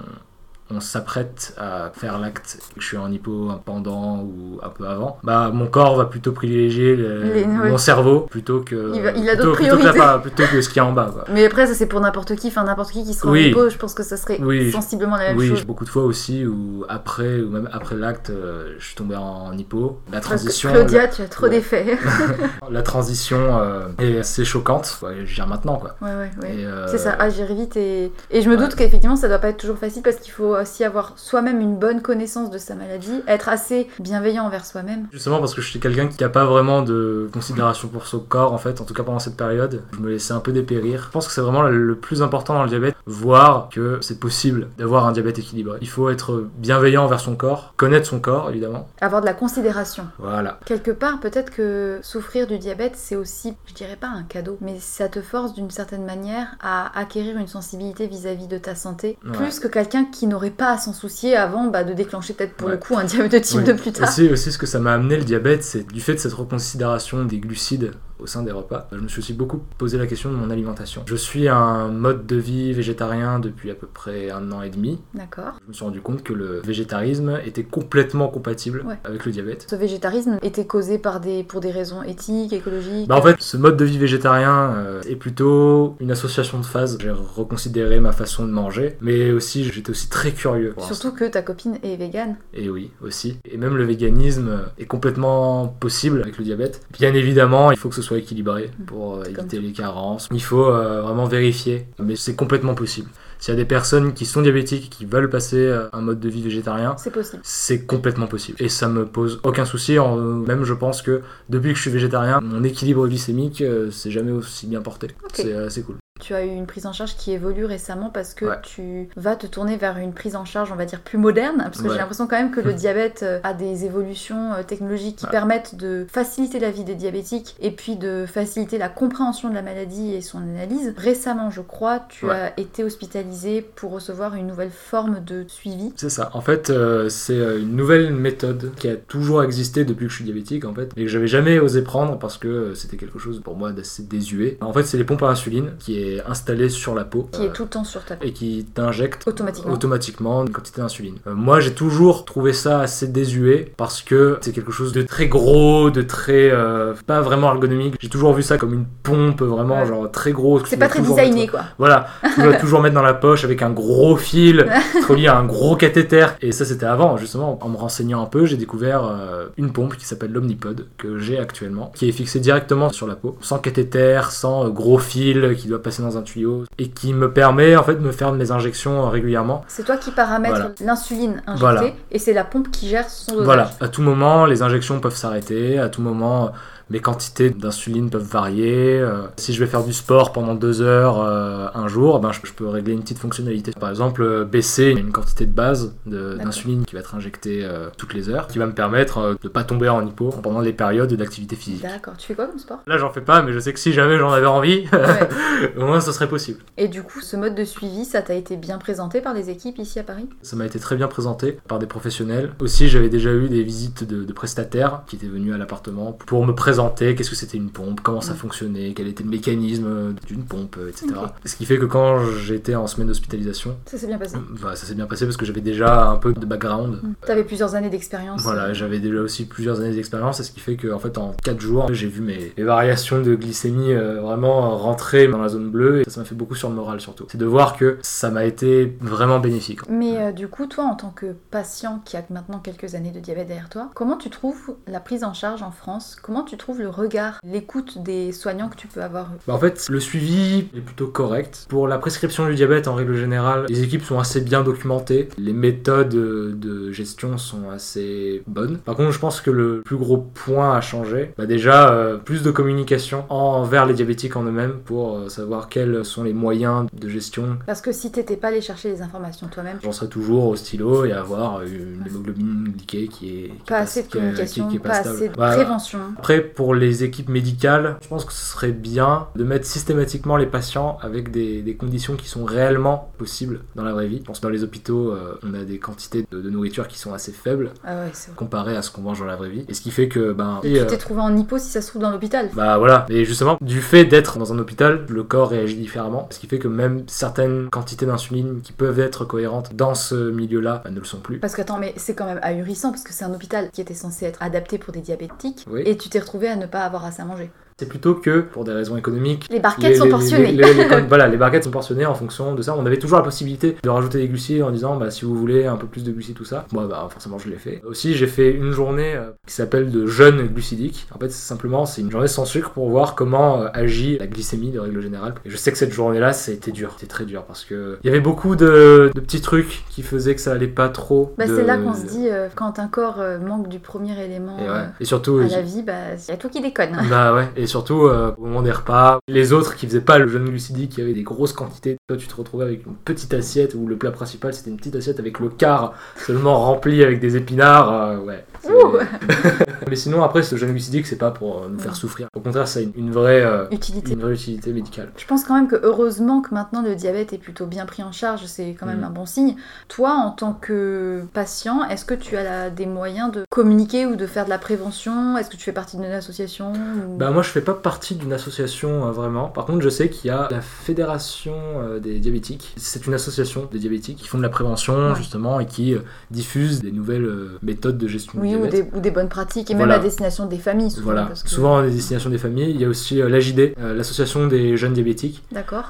[0.76, 5.18] on s'apprête à faire l'acte, je suis en hypo un pendant ou un peu avant,
[5.24, 7.70] bah mon corps va plutôt privilégier le- Les- ouais.
[7.70, 10.22] mon cerveau plutôt que Il va- il a d'autres plutôt que la priorités.
[10.30, 11.10] plutôt que ce qu'il y a en bas.
[11.14, 11.26] Quoi.
[11.32, 13.46] Mais après, ça c'est pour n'importe qui, enfin n'importe qui qui sera Oui.
[13.46, 14.72] en hypo, je pense que ça serait Oui.
[14.72, 15.60] sensiblement la même Oui, chose.
[15.60, 19.16] j'ai beaucoup de fois aussi où après ou même après l'acte, euh, je suis tombé
[19.16, 20.00] en hypo.
[20.12, 21.50] La Parce que transition, Claudia, tu as trop Ouais.
[21.52, 21.98] d'effets.
[22.70, 25.00] la, transition euh, est assez choquante.
[25.02, 25.96] Ouais, je gère maintenant quoi.
[26.02, 26.56] ouais, ouais, ouais.
[26.62, 28.12] Et, euh, C'est ça, agir vite et...
[28.32, 30.84] et je me doute qu'effectivement ça doit pas être toujours facile parce qu'il faut aussi
[30.84, 35.08] avoir soi-même une bonne connaissance de sa maladie, être assez bienveillant envers soi-même.
[35.12, 38.54] Justement parce que je suis quelqu'un qui n'a pas vraiment de considération pour son corps
[38.54, 41.04] en fait, en tout cas pendant cette période, je me laissais un peu dépérir.
[41.06, 44.70] Je pense que c'est vraiment le- plus important dans le diabète, voir que c'est possible
[44.78, 45.78] d'avoir un diabète équilibré.
[45.82, 48.88] Il faut être bienveillant envers son corps, connaître son corps évidemment.
[49.02, 50.08] Avoir de la considération.
[50.18, 50.60] Voilà.
[50.66, 54.78] Quelque part, peut-être que souffrir du diabète, c'est aussi, je dirais pas un cadeau, mais
[54.80, 59.32] ça te force d'une certaine manière à acquérir une sensibilité vis-à-vis de ta santé, Ouais.
[59.34, 62.68] plus que quelqu'un qui n'aurait pas à s'en soucier avant bah, de déclencher peut-être pour
[62.68, 62.74] Ouais.
[62.74, 63.64] le coup un diabète de type Oui.
[63.66, 64.08] 2 plus tard.
[64.08, 67.24] Aussi, aussi, ce que ça m'a amené le diabète, c'est du fait de cette reconsidération
[67.26, 68.88] des glucides au sein des repas.
[68.92, 71.04] Je me suis aussi beaucoup posé la question de mon alimentation.
[71.06, 75.00] Je suis un mode de vie végétarien depuis à peu près un an et demi.
[75.14, 75.54] D'accord.
[75.64, 78.98] Je me suis rendu compte que le végétarisme était complètement compatible Ouais.
[79.04, 79.68] avec le diabète.
[79.70, 83.08] Ce végétarisme était causé par des, pour des raisons éthiques, écologiques.
[83.08, 86.98] Bah en fait, ce mode de vie végétarien euh, est plutôt une association de phases.
[87.02, 90.76] J'ai reconsidéré ma façon de manger, mais aussi j'étais aussi très curieux.
[90.80, 92.36] Surtout que ta copine est végane.
[92.54, 93.38] Et oui, aussi.
[93.46, 96.82] Et même le véganisme est complètement possible avec le diabète.
[96.92, 100.28] Bien évidemment, il faut que ce soit équilibré pour euh, C'est éviter les carences.
[100.32, 103.10] Il faut euh, vraiment vérifier, mais c'est complètement possible.
[103.40, 106.20] S'il y a des personnes qui sont diabétiques et qui veulent passer euh, un mode
[106.22, 107.42] de vie végétarien, C'est possible.
[107.44, 108.58] c'est complètement possible.
[108.62, 110.00] Et ça me pose aucun souci.
[110.00, 114.32] En- Même je pense que depuis que je suis végétarien, mon équilibre glycémique s'est jamais
[114.32, 115.08] aussi bien porté.
[115.34, 115.96] C'est euh, c'est cool.
[116.22, 118.56] Tu as eu une prise en charge qui évolue récemment parce que Ouais.
[118.62, 121.58] tu vas te tourner vers une prise en charge, on va dire, plus moderne.
[121.58, 121.90] Parce que Ouais.
[121.94, 125.32] j'ai l'impression quand même que le diabète euh, a des évolutions euh, technologiques qui Ouais.
[125.32, 129.64] permettent de faciliter la vie des diabétiques et puis de faciliter la compréhension de la
[129.64, 130.94] maladie et son analyse.
[130.96, 135.94] Récemment, je crois, tu as été hospitalisé pour recevoir une nouvelle forme de suivi.
[135.96, 136.30] C'est ça.
[136.36, 140.26] En fait, euh, c'est une nouvelle méthode qui a toujours existé depuis que je suis
[140.26, 143.58] diabétique, en fait, mais que j'avais jamais osé prendre parce que c'était quelque chose pour
[143.58, 144.58] moi d'assez désuet.
[144.62, 147.46] En fait, c'est les pompes à insuline qui est installée sur la peau Qui euh,
[147.46, 148.26] est tout le temps sur ta peau.
[148.26, 149.74] et qui t'injecte Automatiquement.
[149.74, 151.16] automatiquement une quantité d'insuline.
[151.28, 155.28] Euh, moi, j'ai toujours trouvé ça assez désuet parce que c'est quelque chose de très
[155.28, 157.96] gros, de très euh, pas vraiment ergonomique.
[158.00, 159.86] J'ai toujours vu ça comme une pompe vraiment Ouais.
[159.88, 160.64] genre très grosse.
[160.66, 161.62] C'est pas très designé, mettre- quoi.
[161.78, 164.68] voilà, tu dois toujours mettre dans la poche avec un gros fil,
[165.08, 166.28] relié à un gros cathéter.
[166.42, 167.58] Et ça, c'était avant, justement.
[167.62, 171.40] En me renseignant un peu, j'ai découvert euh, une pompe qui s'appelle l'Omnipod, que j'ai
[171.40, 175.68] actuellement, qui est fixée directement sur la peau, sans cathéter, sans euh, gros fil qui
[175.68, 178.52] doit passer dans un tuyau, et qui me permet en fait de me faire mes
[178.52, 179.64] injections euh, régulièrement.
[179.68, 180.72] C'est toi qui paramètres Voilà.
[180.82, 181.84] l'insuline injectée Voilà.
[182.12, 183.46] et c'est la pompe qui gère son dosage.
[183.46, 186.52] Voilà, à tout moment, les injections peuvent s'arrêter, à tout moment,
[186.90, 189.00] mes quantités d'insuline peuvent varier.
[189.00, 192.40] euh, si je vais faire du sport pendant deux heures euh, un jour, ben, je,
[192.44, 193.72] je peux régler une petite fonctionnalité.
[193.80, 197.68] Par exemple, euh, baisser une quantité de base d'insuline qui va être injectée
[197.98, 200.74] toutes les heures, qui va me permettre de ne pas tomber en hypo pendant les
[200.74, 201.82] périodes d'activité physique.
[201.82, 202.16] D'accord.
[202.18, 202.80] Tu fais quoi comme sport?
[202.88, 205.30] Là, j'en fais pas, mais je sais que si jamais j'en avais envie, Ouais.
[205.78, 206.60] au moins ce serait possible.
[206.78, 209.78] Et du coup, ce mode de suivi, ça t'a été bien présenté par les équipes
[209.80, 210.28] ici à Paris?
[210.42, 212.52] Ça m'a été très bien présenté par des professionnels.
[212.60, 216.46] Aussi, j'avais déjà eu des visites de, de prestataires qui étaient venus à l'appartement pour
[216.46, 220.44] me présenter qu'est-ce que c'était une pompe, comment ça fonctionnait, quel était le mécanisme d'une
[220.44, 221.08] pompe, euh, etc.
[221.46, 224.38] Ce qui fait que quand j'étais en semaine d'hospitalisation, Ça s'est bien passé.
[224.62, 227.00] bah, ça s'est bien passé parce que j'avais déjà un peu de background.
[227.02, 227.14] Mm.
[227.26, 228.42] T'avais plusieurs années d'expérience.
[228.42, 231.60] Voilà, j'avais déjà aussi plusieurs années d'expérience, ce qui fait que en fait en 4
[231.60, 236.02] jours, j'ai vu mes, mes variations de glycémie euh, vraiment rentrer dans la zone bleue,
[236.02, 237.26] et ça m'a fait beaucoup sur le moral surtout.
[237.30, 239.80] C'est de voir que ça m'a été vraiment bénéfique.
[239.90, 243.20] Mais euh, du coup, toi, en tant que patient qui a maintenant quelques années de
[243.20, 246.18] diabète derrière toi, comment tu trouves la prise en charge en France?
[246.22, 249.88] Comment tu trouves le regard, l'écoute des soignants que tu peux avoir Bah, en fait,
[249.90, 251.66] le suivi est plutôt correct.
[251.70, 255.28] Pour la prescription du diabète, en règle générale, les équipes sont assez bien documentées.
[255.38, 258.78] Les méthodes de gestion sont assez bonnes.
[258.78, 262.44] Par contre, je pense que le plus gros point à changer, bah déjà, euh, plus
[262.44, 267.10] de communication envers les diabétiques en eux-mêmes pour euh, savoir quels sont les moyens de
[267.10, 267.58] gestion.
[267.66, 271.04] Parce que si t'étais pas allé chercher les informations toi-même, J'en serais toujours au stylo
[271.06, 274.68] et avoir une hémoglobine glyquée qui est qui pas est assez de qui est- communication,
[274.70, 276.00] qui est pas assez de Bah, prévention.
[276.18, 280.46] Après, pour les équipes médicales, je pense que ce serait bien de mettre systématiquement les
[280.46, 284.18] patients avec des, des conditions qui sont réellement possibles dans la vraie vie.
[284.20, 286.98] Je pense que dans les hôpitaux, euh, on a des quantités de, de nourriture qui
[287.00, 289.66] sont assez faibles Ah ouais, comparées à ce qu'on mange dans la vraie vie.
[289.68, 291.82] Et ce qui fait que, ben, Et tu euh, t'es trouvé en hypo si ça
[291.82, 292.50] se trouve dans l'hôpital.
[292.54, 296.40] bah voilà, et justement, du fait d'être dans un hôpital, le corps réagit différemment, ce
[296.40, 300.92] qui fait que même certaines quantités d'insuline qui peuvent être cohérentes dans ce milieu-là bah,
[300.92, 301.40] ne le sont plus.
[301.40, 303.94] Parce que attends, mais c'est quand même ahurissant parce que c'est un hôpital qui était
[303.94, 305.82] censé être adapté pour des diabétiques Oui.
[305.86, 307.52] et tu t'es retrouvé à ne pas avoir à manger.
[307.80, 310.52] C'est plutôt que, pour des raisons économiques, Les barquettes sont portionnées.
[310.52, 310.74] les-
[311.08, 312.76] voilà, les barquettes sont portionnées en fonction de ça.
[312.78, 315.66] On avait toujours la possibilité de rajouter des glucides en disant, bah, si vous voulez
[315.66, 316.66] un peu plus de glucides, tout ça.
[316.72, 317.82] Moi, bah, forcément, je l'ai fait.
[317.86, 321.08] Aussi, j'ai fait une journée euh, qui s'appelle de jeûne glucidique.
[321.16, 324.72] En fait, simplement, c'est une journée sans sucre pour voir comment euh, agit la glycémie
[324.72, 325.34] de règle générale.
[325.46, 326.92] Et je sais que cette journée-là, été dur.
[326.96, 330.36] C'était très dur parce que il y avait beaucoup de, de petits trucs qui faisaient
[330.36, 331.34] que ça allait pas trop.
[331.38, 334.58] Bah, de- c'est là qu'on se dit, euh, quand un corps manque du premier élément
[334.60, 334.68] Et, ouais.
[334.70, 336.98] euh, Et surtout, à la vie, bah, il y a toi qui déconne.
[337.10, 340.28] Bah ouais, et surtout euh, au moment des repas, les autres qui faisaient pas le
[340.28, 343.76] jeûne glucidique, qui avaient des grosses quantités, toi tu te retrouvais avec une petite assiette
[343.76, 347.38] où le plat principal c'était une petite assiette avec le quart seulement rempli avec des
[347.38, 348.46] épinards, euh, ouais.
[348.92, 349.64] C'est- Ouh.
[349.90, 352.64] Mais sinon après ce jeûne glucidique c'est pas pour euh, nous faire souffrir, au contraire
[352.64, 354.14] a une, vraie, euh, Utilité.
[354.14, 355.12] une vraie utilité médicale.
[355.18, 358.12] Je pense quand même que heureusement que maintenant le diabète est plutôt bien pris en
[358.12, 359.06] charge, c'est quand même Mm.
[359.06, 359.56] un bon signe.
[359.90, 364.16] Toi, en tant que patient, est-ce que tu as la- des moyens de communiquer ou
[364.16, 365.38] de faire de la prévention?
[365.38, 368.34] Est-ce que tu fais partie d'une association ou- Bah moi je fais pas partie d'une
[368.34, 369.50] association euh, vraiment.
[369.50, 372.74] Par contre je sais qu'il y a la fédération euh, des diabétiques.
[372.78, 375.16] C'est une association des diabétiques qui font de la prévention Ouais.
[375.16, 375.96] justement et qui
[376.32, 377.30] diffusent des nouvelles
[377.62, 378.73] méthodes de gestion Oui, du diabète.
[378.74, 379.94] Des, ou des bonnes pratiques, et Voilà.
[379.94, 381.06] même à destination des familles, souvent.
[381.06, 382.72] Voilà, parce que- souvent à destination des familles.
[382.72, 385.44] Il y a aussi euh, l'AJD, euh, l'association des jeunes diabétiques,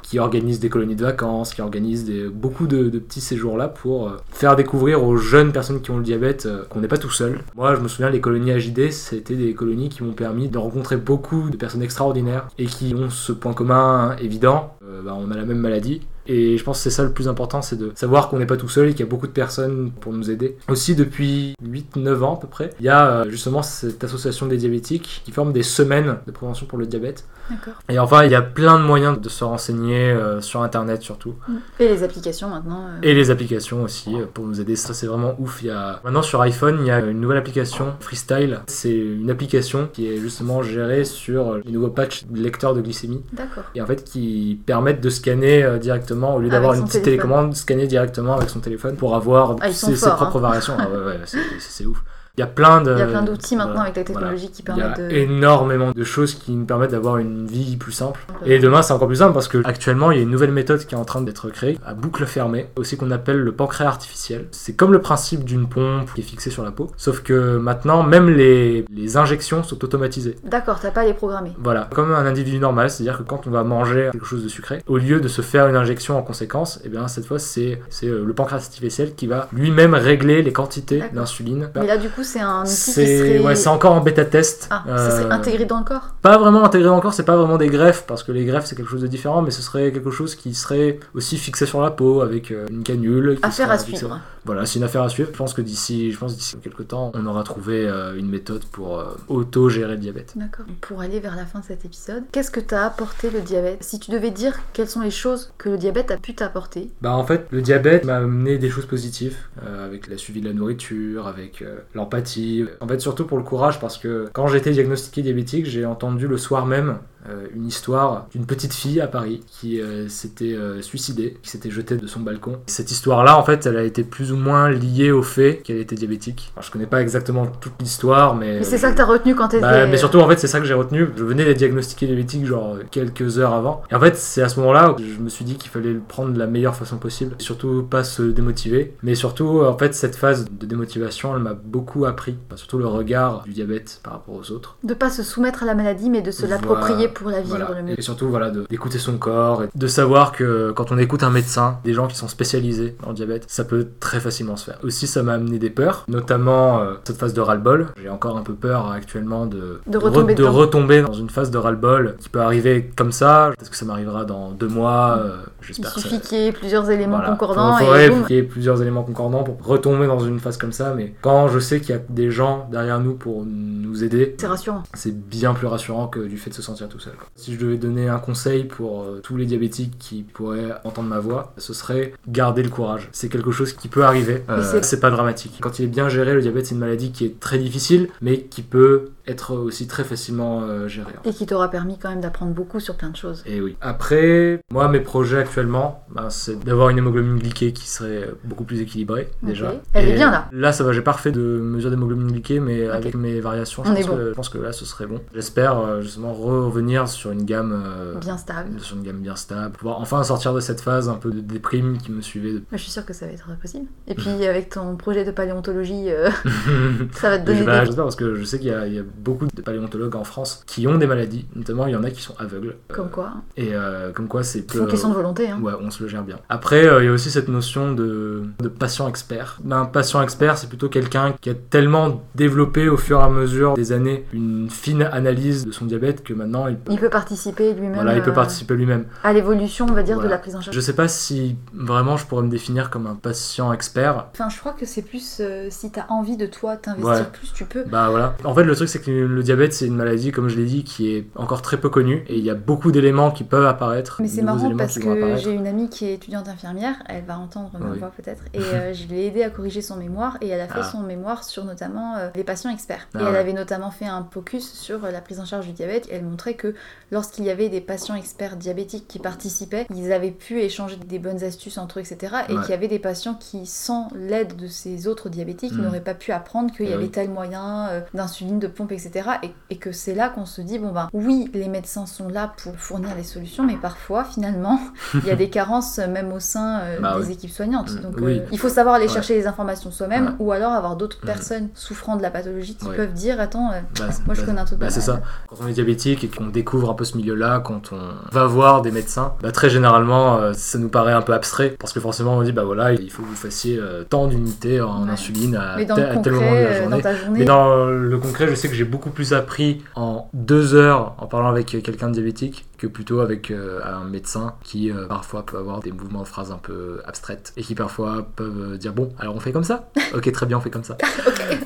[0.04, 3.68] qui organise des colonies de vacances, qui organise des, beaucoup de, de petits séjours là
[3.68, 7.10] pour euh, faire découvrir aux jeunes personnes qui ont le diabète qu'on n'est pas tout
[7.12, 7.40] seul.
[7.56, 10.98] Moi, je me souviens, les colonies AJD, c'était des colonies qui m'ont permis de rencontrer
[10.98, 14.76] beaucoup de personnes extraordinaires et qui ont ce point commun évident.
[14.88, 16.02] euh, bah, on a la même maladie.
[16.28, 18.58] Et je pense que c'est ça le plus important, c'est de savoir qu'on n'est pas
[18.58, 20.58] tout seul et qu'il y a beaucoup de personnes pour nous aider.
[20.70, 24.58] Aussi, depuis 8-9 ans à peu près, il y a euh, justement cette association des
[24.58, 27.26] diabétiques qui forme des semaines de prévention pour le diabète.
[27.50, 27.74] D'accord.
[27.90, 31.36] Et enfin, il y a plein de moyens de se renseigner euh, sur Internet surtout.
[31.80, 32.86] Et les applications maintenant.
[32.88, 34.76] euh, Et les applications aussi euh, pour nous aider.
[34.76, 35.62] Ça, c'est vraiment ouf.
[35.62, 36.00] Il y a...
[36.04, 38.62] Maintenant, sur iPhone, il y a une nouvelle application, Freestyle.
[38.68, 43.24] C'est une application qui est justement gérée sur les nouveaux patchs de lecteurs de glycémie.
[43.34, 43.64] D'accord.
[43.76, 47.22] Et en fait, qui permettent de scanner directement, au lieu Avec d'avoir une petite téléphone.
[47.24, 50.42] télécommande, scanner directement avec son téléphone pour avoir Ah, ses, forts, propres hein.
[50.42, 50.74] variations.
[50.80, 51.20] Ah ouais, ouais,
[51.60, 52.02] c'est ouf.
[52.36, 52.94] Il y a plein de.
[52.94, 55.12] Il y a plein d'outils maintenant voilà, avec la technologie qui Il y a permettent
[55.12, 55.16] de.
[55.18, 58.22] énormément de choses qui nous permettent d'avoir une vie plus simple.
[58.44, 60.84] Et demain, c'est encore plus simple parce que actuellement, il y a une nouvelle méthode
[60.84, 64.48] qui est en train d'être créée à boucle fermée, aussi qu'on appelle le pancréas artificiel.
[64.50, 68.02] C'est comme le principe d'une pompe qui est fixée sur la peau, sauf que maintenant,
[68.02, 70.36] même les, les injections sont automatisées.
[70.44, 71.52] D'accord, t'as pas à les programmer.
[71.60, 74.82] Voilà, comme un individu normal, c'est-à-dire que quand on va manger quelque chose de sucré,
[74.88, 78.26] au lieu de se faire une injection en conséquence, et bien cette fois c'est euh,
[78.26, 81.70] le pancréas artificiel qui va lui-même régler les quantités d'insuline.
[81.76, 83.40] Mais là, du coup, c'est un outil qui C'est serait.
[83.40, 84.68] ouais, c'est encore en bêta test.
[84.72, 87.58] Ah, ça serait Euh, intégré dans le corps pas vraiment intégré encore, c'est pas vraiment
[87.58, 90.12] des greffes, parce que les greffes c'est quelque chose de différent, mais ce serait quelque
[90.12, 93.38] chose qui serait aussi fixé sur la peau avec euh, une canule.
[93.44, 94.20] Affaire à suivre.
[94.46, 95.30] Voilà, c'est une affaire à suivre.
[95.32, 98.66] Je pense que d'ici, je pense d'ici quelques temps, on aura trouvé euh, une méthode
[98.66, 100.34] pour euh, auto-gérer le diabète.
[100.36, 100.66] D'accord.
[100.82, 103.84] Pour aller vers la fin de cet épisode, qu'est-ce que t'a apporté le diabète?
[103.84, 107.14] Si tu devais dire quelles sont les choses que le diabète a pu t'apporter, Bah
[107.16, 110.54] en fait, le diabète m'a amené des choses positives, euh, avec la suivi de la
[110.54, 112.66] nourriture, avec euh, l'empathie.
[112.82, 116.28] En fait, surtout pour le courage, parce que quand j'ai été diagnostiqué diabétique, j'ai entendu
[116.28, 116.98] le soir même
[117.30, 121.70] euh, une histoire d'une petite fille à Paris qui euh, s'était euh, suicidée, qui s'était
[121.70, 122.60] jetée de son balcon.
[122.68, 125.96] Cette histoire-là, en fait, elle a été plus ou moins liée au fait qu'elle était
[125.96, 126.52] diabétique.
[126.56, 128.60] Alors, je connais pas exactement toute l'histoire, mais...
[128.60, 129.62] Mais c'est ça que t'as retenu quand t'étais.
[129.62, 131.08] Bah, mais surtout, en fait, c'est ça que j'ai retenu.
[131.16, 133.84] Je venais d'être diagnostiqué diabétique, genre quelques heures avant.
[133.90, 136.02] Et en fait, c'est à ce moment-là que je me suis dit qu'il fallait le
[136.02, 137.36] prendre de la meilleure façon possible.
[137.40, 138.96] Surtout, pas se démotiver.
[139.02, 142.36] Mais surtout, en fait, cette phase de démotivation, elle m'a beaucoup appris.
[142.48, 144.78] Enfin, surtout le regard du diabète par rapport aux autres.
[144.84, 147.13] De pas se soumettre à la maladie, mais de se l'approprier Voilà.
[147.14, 147.80] Pour la vivre Voilà.
[147.80, 148.00] le mieux.
[148.00, 151.30] Et surtout, voilà, de- d'écouter son corps, et de savoir que quand on écoute un
[151.30, 154.80] médecin, des gens qui sont spécialisés le diabète, ça peut très facilement se faire.
[154.84, 157.88] Aussi, ça m'a amené des peurs, notamment euh, cette phase de ras-le-bol.
[158.02, 160.52] J'ai encore un peu peur actuellement de, De retomber de dedans.
[160.54, 163.52] retomber dans une phase de ras-le-bol qui peut arriver comme ça.
[163.58, 166.08] Peut-être que ça m'arrivera dans deux mois, euh, Il j'espère que ça.
[166.10, 167.32] suffit qu'il y ait plusieurs éléments Voilà.
[167.32, 170.58] concordants Faut- faudrait et qu'il y ait plusieurs éléments concordants pour retomber dans une phase
[170.58, 174.04] comme ça, mais quand je sais qu'il y a des gens derrière nous pour nous
[174.04, 174.84] aider, C'est rassurant.
[174.94, 177.14] c'est bien plus rassurant que du fait de se sentir tout seul.
[177.14, 177.28] quoi.
[177.36, 181.20] Si je devais donner un conseil pour euh, tous les diabétiques qui pourraient entendre ma
[181.20, 183.10] voix, ce serait garder le courage.
[183.12, 185.58] C'est quelque chose qui peut arriver, euh, c'est pas dramatique.
[185.62, 188.42] Quand il est bien géré, le diabète c'est une maladie qui est très difficile, mais
[188.42, 191.14] qui peut être aussi très facilement euh, gérée.
[191.26, 193.42] Et qui t'aura permis quand même d'apprendre beaucoup sur plein de choses.
[193.46, 193.78] Et oui.
[193.82, 198.82] Après, moi, mes projets actuellement, ben, c'est d'avoir une hémoglobine glyquée qui serait beaucoup plus
[198.82, 199.76] équilibrée, déjà.
[199.94, 200.50] Elle est bien, là.
[200.52, 203.92] Là, ça va, j'ai pas refait de mesure d'hémoglobine glyquée, mais avec mes variations, je
[203.94, 204.16] pense, bon.
[204.18, 205.22] que, je pense que là, ce serait bon.
[205.34, 207.82] J'espère euh, justement revenir sur une gamme.
[207.86, 208.80] euh, Bien stable.
[208.80, 211.98] sur une gamme bien stable, pouvoir enfin sortir de cette phase un peu de déprime
[211.98, 212.62] qui me suivait.
[212.72, 213.86] Je suis sûre que ça va être possible.
[214.08, 216.30] Et puis, avec ton projet de paléontologie, euh,
[217.14, 217.86] ça va te donner Bah, des...
[217.86, 220.24] J'espère parce que je sais qu'il y, a- il y a beaucoup de paléontologues en
[220.24, 222.76] France qui ont des maladies, notamment il y en a qui sont aveugles.
[222.92, 223.34] Euh, Comme quoi.
[223.58, 225.50] Et euh, comme quoi c'est C'est une question de volonté.
[225.50, 225.60] Hein.
[225.62, 226.40] Ouais, on se le gère bien.
[226.50, 229.60] Après, euh, il y a aussi cette notion de, de patient expert.
[229.70, 233.74] Un patient expert, c'est plutôt quelqu'un qui a tellement développé au fur et à mesure
[233.74, 237.74] des années une fine analyse de son diabète que maintenant il peut, Il peut participer
[237.74, 239.06] lui-même voilà, il peut euh, participer lui-même.
[239.24, 240.76] à l'évolution, on va dire, de la prise en charge.
[240.76, 244.28] Je sais pas si vraiment je pourrais me définir comme un patient expert.
[244.34, 247.24] Enfin, je crois que c'est plus euh, si t'as envie de toi t'investir Ouais.
[247.32, 247.84] plus, tu peux.
[247.84, 248.36] Bah voilà.
[248.44, 250.84] En fait, le truc, c'est que le diabète, c'est une maladie, comme je l'ai dit,
[250.84, 252.24] qui est encore très peu connue.
[252.28, 254.18] Et il y a beaucoup d'éléments qui peuvent apparaître.
[254.22, 257.72] Mais c'est marrant parce que j'ai une amie qui est étudiante infirmière, elle va entendre
[257.80, 258.00] ma Oui.
[258.00, 260.80] voix peut-être, et euh, je l'ai aidée à corriger son mémoire et elle a fait
[260.82, 260.84] Ah.
[260.84, 263.08] son mémoire sur notamment euh, les patients experts.
[263.14, 265.74] Ah et elle avait notamment fait un focus sur euh, la prise en charge du
[265.74, 266.08] diabète.
[266.12, 266.74] Elle montrait que
[267.12, 271.44] lorsqu'il y avait des patients experts diabétiques qui participaient, ils avaient pu échanger des bonnes
[271.44, 272.34] astuces entre eux, etc.
[272.50, 272.62] Et Ouais.
[272.62, 275.82] qu'il y avait des patients qui, sans l'aide de ces autres diabétiques, Mm.
[275.82, 277.10] n'auraient pas pu apprendre qu'il y Eh avait oui.
[277.12, 279.30] tel moyen d'insuline, de pompe, etc.
[279.44, 282.54] Et, et que c'est là qu'on se dit, bon ben oui, les médecins sont là
[282.64, 284.80] pour fournir les solutions, mais parfois, finalement,
[285.16, 287.34] il y a des carences euh, même au sein euh, Bah des oui.
[287.34, 287.92] équipes soignantes.
[287.92, 288.40] Mm, Donc oui.
[288.40, 289.12] euh, il faut savoir aller Ouais.
[289.14, 290.32] chercher les informations soi-même Ouais.
[290.40, 291.26] ou alors avoir d'autres Mm.
[291.26, 292.96] personnes souffrant de la pathologie qui Ouais.
[292.96, 295.22] peuvent dire, attends, euh, Bah, moi je bah, connais un truc Bah, c'est ça.
[295.48, 298.00] Quand on est diabétique et qu'on découvre un peu ce milieu-là, quand on
[298.32, 302.34] va voir des médecins, très généralement, ça nous paraît un peu abstrait parce que forcément,
[302.38, 303.80] on dit bah voilà, il faut que vous fassiez
[304.10, 307.04] tant d'unités en insuline à, Mais dans tel, à tel moment de la journée,
[307.40, 311.28] Mais dans le concret, je sais que j'ai beaucoup plus appris en deux heures en
[311.28, 315.58] parlant avec quelqu'un de diabétique que plutôt avec euh, un médecin qui euh, parfois peut
[315.58, 319.36] avoir des mouvements de phrases un peu abstraites et qui parfois peuvent dire bon, alors
[319.36, 319.90] on fait comme ça?
[320.14, 320.98] Ok, très bien, on fait comme ça.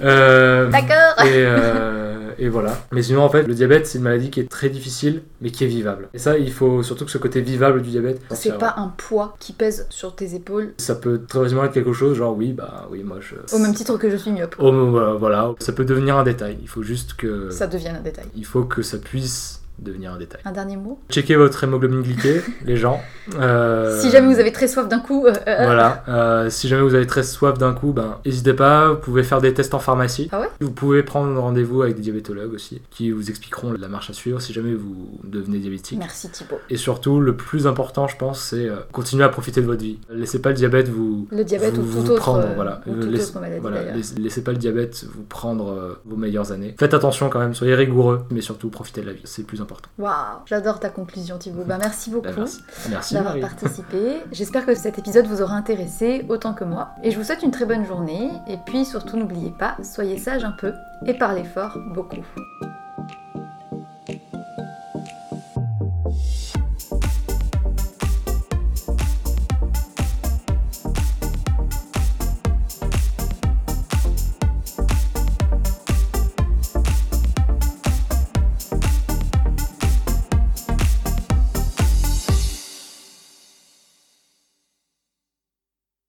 [0.01, 1.25] Euh, D'accord.
[1.25, 2.77] et, euh, et voilà.
[2.91, 5.63] Mais sinon, en fait, le diabète, c'est une maladie qui est très difficile, mais qui
[5.63, 6.09] est vivable.
[6.13, 8.21] Et ça, il faut surtout que ce côté vivable du diabète.
[8.31, 11.93] c'est pas un poids qui pèse sur tes épaules Ça peut très facilement être quelque
[11.93, 13.35] chose, genre oui, bah oui, moi je.
[13.55, 14.55] au même titre que je suis myope.
[14.59, 16.57] Oh, euh, voilà, ça peut devenir un détail.
[16.61, 17.49] Il faut juste que.
[17.49, 18.25] Ça devient un détail.
[18.35, 20.41] Il faut que ça puisse devenir un détail.
[20.45, 22.99] Un dernier mot Checkez votre hémoglobine glyquée, les gens.
[23.39, 26.81] Euh, Si jamais vous avez très soif d'un coup, euh, euh, Voilà, euh, si jamais
[26.81, 29.79] vous avez très soif d'un coup, ben n'hésitez pas, vous pouvez faire des tests en
[29.79, 30.29] pharmacie.
[30.31, 34.09] Ah ouais Vous pouvez prendre rendez-vous avec des diabétologues aussi, qui vous expliqueront la marche
[34.09, 35.99] à suivre si jamais vous devenez diabétique.
[35.99, 36.59] merci Thibaut.
[36.69, 39.99] Et surtout, le plus important, je pense, c'est euh, continuer à profiter de votre vie.
[40.09, 42.81] Laissez pas le diabète vous, Le diabète vous, ou vous tout autre, prendre, euh, voilà.
[42.87, 43.95] ou toute laisse- autre maladie voilà, d'ailleurs.
[43.95, 46.75] laisse- laissez pas le diabète vous prendre euh, vos meilleures années.
[46.79, 49.57] Faites attention quand même, soyez rigoureux, mais surtout profitez de la vie, c'est le plus
[49.61, 49.66] important.
[49.97, 51.63] Waouh, j'adore ta conclusion Thibaut.
[51.65, 52.27] Bah merci beaucoup.
[52.37, 52.63] Merci.
[52.89, 54.21] Merci d'avoir participé.
[54.31, 56.89] J'espère que cet épisode vous aura intéressé autant que moi.
[57.03, 58.31] Et je vous souhaite une très bonne journée.
[58.47, 60.73] Et puis surtout, n'oubliez pas, soyez sages un peu
[61.05, 62.23] et parlez fort beaucoup.